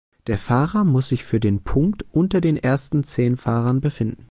[0.25, 4.17] Der Fahrer muss sich für den Punkt unter den ersten zehn Fahrern befinden.